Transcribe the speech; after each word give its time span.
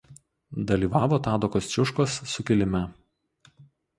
Dalyvavo 0.69 1.19
Tado 1.27 1.49
Kosciuškos 1.57 2.17
sukilime. 2.33 2.81